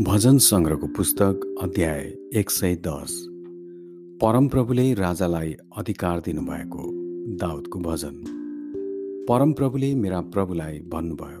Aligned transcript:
भजन 0.00 0.38
सङ्ग्रहको 0.38 0.86
पुस्तक 0.86 1.56
अध्याय 1.62 2.00
एक 2.34 2.50
सय 2.50 2.74
दस। 2.74 3.26
परमप्रभुले 4.22 4.94
राजालाई 4.94 5.54
अधिकार 5.76 6.20
दिनुभएको 6.20 6.82
दाउदको 7.36 7.78
भजन। 7.78 8.16
परमप्रभुले 9.28 9.94
मेरा 9.94 10.20
प्रभुलाई 10.20 10.78
भन्नुभयो 10.78 11.40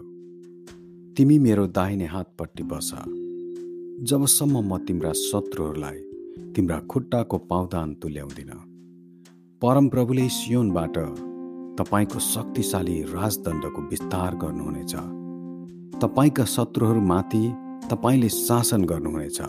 तिमी 1.14 1.38
मेरो 1.38 1.66
दाहिने 1.66 2.06
हातपट्टि 2.06 2.62
बस। 2.62 2.92
जबसम्म 4.02 4.74
म 4.74 4.78
तिम्रा 4.78 5.12
शत्रुहरूलाई 5.12 5.98
तिम्रा 6.52 6.78
खुट्टाको 6.78 7.38
पाउदान 7.38 7.94
तुल्याउँदिन। 7.94 8.50
परमप्रभुले 9.62 10.28
सियोनबाट 10.28 10.98
तपाईँको 11.78 12.18
शक्तिशाली 12.18 13.02
राजदण्डको 13.02 13.82
विस्तार 13.82 14.34
गर्नुहुनेछ। 14.36 14.96
तपाईँका 16.00 16.44
शत्रुहरूमाथि 16.44 17.65
तपाईँले 17.90 18.28
शासन 18.28 18.84
गर्नुहुनेछ। 18.84 19.40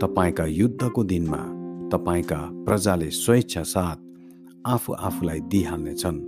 तपाईँका 0.00 0.44
युद्धको 0.46 1.02
दिनमा 1.04 1.38
तपाईँका 1.92 2.36
प्रजाले 2.66 3.10
स्वेच्छा 3.10 3.62
साथ 3.62 3.96
आफू 4.66 4.92
आफूलाई 4.92 5.40
दिइहाल्नेछन्। 5.50 6.18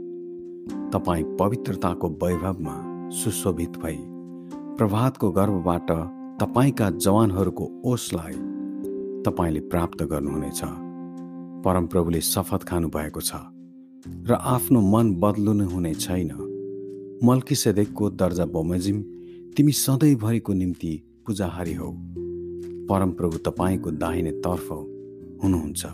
तपाईँ 0.91 1.25
पवित्रताको 1.41 2.09
वैभवमा 2.23 2.75
सुशोभित 3.15 3.77
भई 3.79 3.97
प्रभातको 4.79 5.31
गर्भबाट 5.31 5.91
तपाईँका 6.43 6.91
जवानहरूको 6.91 7.71
ओसलाई 7.85 8.35
तपाईँले 9.23 9.61
प्राप्त 9.61 10.03
गर्नुहुनेछ। 10.03 10.61
परमप्रभुले 11.65 12.21
शपथ 12.21 12.63
खानुभएको 12.65 13.21
छ 13.21 13.33
र 14.27 14.35
आफ्नो 14.35 14.81
मन 14.81 15.15
बदल्नु 15.15 15.69
हुने 15.71 15.95
छैन। 15.95 16.31
मल्किसेदेकको 17.25 18.11
दर्जा 18.11 18.45
बमोजिम 18.45 19.03
तिमी 19.57 19.73
सधैँभरिको 19.73 20.53
निम्ति 20.53 20.93
पूजाहारी 21.27 21.75
हौ। 21.75 21.93
परमप्रभु 22.91 23.39
तपाईँको 23.39 23.91
दाहिने 23.91 24.31
तर्फ 24.31 24.73
हुनुहुन्छ। 25.45 25.87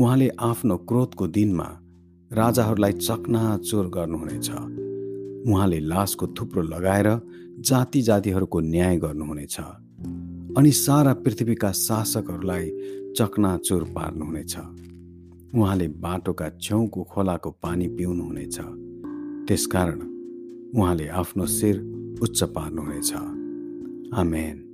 उहाँले 0.00 0.28
आफ्नो 0.28 0.76
क्रोधको 0.76 1.26
दिनमा 1.26 1.80
राजाहरूलाई 2.32 2.92
चकनाचोर 2.92 3.86
गर्नुहुनेछ। 3.86 4.50
उहाँले 5.48 5.80
लासको 5.80 6.26
थुप्रो 6.26 6.62
लगाएर 6.62 7.20
जाति 7.60 8.02
जातिहरूको 8.02 8.60
न्याय 8.60 8.96
गर्नुहुनेछ 8.96 9.60
अनि 10.56 10.70
सारा 10.70 11.14
पृथ्वीका 11.14 11.72
शासकहरूलाई 11.72 12.70
चकनाचोर 13.16 13.84
पार्नुहुनेछ। 13.84 14.56
उहाँले 15.54 15.88
बाटोका 15.88 16.48
छेउको 16.60 17.02
खोलाको 17.02 17.50
पानी 17.50 17.88
पिउनुहुनेछ। 17.88 18.58
त्यसकारण 19.48 20.00
उहाँले 20.80 21.08
आफ्नो 21.08 21.46
शिर 21.46 21.76
उच्च 22.22 22.42
पार्नुहुनेछ। 22.42 23.12
Amen. 24.16 24.73